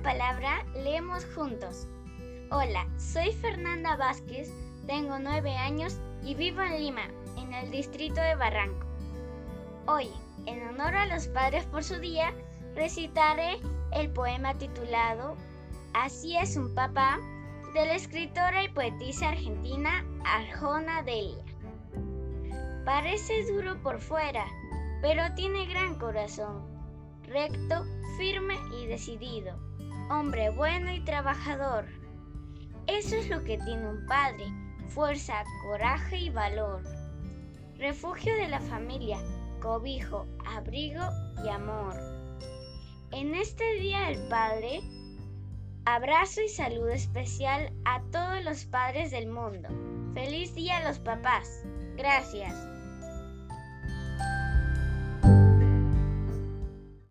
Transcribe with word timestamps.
la 0.00 0.12
palabra, 0.12 0.64
leemos 0.74 1.26
juntos. 1.34 1.86
Hola, 2.50 2.86
soy 2.96 3.32
Fernanda 3.32 3.96
Vázquez, 3.96 4.50
tengo 4.86 5.18
nueve 5.18 5.54
años 5.56 6.00
y 6.22 6.34
vivo 6.34 6.62
en 6.62 6.78
Lima, 6.78 7.06
en 7.36 7.52
el 7.52 7.70
distrito 7.70 8.20
de 8.20 8.34
Barranco. 8.34 8.86
Hoy, 9.86 10.08
en 10.46 10.66
honor 10.68 10.94
a 10.94 11.06
los 11.06 11.28
padres 11.28 11.66
por 11.66 11.84
su 11.84 11.98
día, 11.98 12.32
recitaré 12.74 13.58
el 13.92 14.10
poema 14.10 14.54
titulado 14.54 15.36
Así 15.92 16.36
es 16.36 16.56
un 16.56 16.74
papá 16.74 17.18
de 17.74 17.84
la 17.84 17.94
escritora 17.94 18.64
y 18.64 18.68
poetisa 18.68 19.28
argentina 19.28 20.04
Arjona 20.24 21.02
Delia. 21.02 21.44
Parece 22.86 23.52
duro 23.52 23.76
por 23.82 24.00
fuera, 24.00 24.46
pero 25.02 25.22
tiene 25.34 25.66
gran 25.66 25.96
corazón, 25.96 26.64
recto, 27.24 27.84
firme 28.16 28.56
y 28.80 28.86
decidido, 28.86 29.69
hombre 30.10 30.50
bueno 30.50 30.92
y 30.92 31.00
trabajador. 31.00 31.86
Eso 32.88 33.16
es 33.16 33.28
lo 33.28 33.44
que 33.44 33.58
tiene 33.58 33.88
un 33.88 34.04
padre, 34.06 34.44
fuerza, 34.88 35.44
coraje 35.62 36.18
y 36.18 36.30
valor. 36.30 36.82
Refugio 37.78 38.34
de 38.34 38.48
la 38.48 38.60
familia, 38.60 39.18
cobijo, 39.60 40.26
abrigo 40.44 41.04
y 41.44 41.48
amor. 41.48 41.94
En 43.12 43.34
este 43.34 43.64
Día 43.74 44.00
del 44.08 44.28
Padre, 44.28 44.80
abrazo 45.84 46.42
y 46.42 46.48
saludo 46.48 46.90
especial 46.90 47.72
a 47.84 48.02
todos 48.10 48.44
los 48.44 48.64
padres 48.64 49.12
del 49.12 49.28
mundo. 49.28 49.68
Feliz 50.14 50.54
día 50.54 50.78
a 50.78 50.88
los 50.88 50.98
papás. 50.98 51.64
Gracias. 51.96 52.54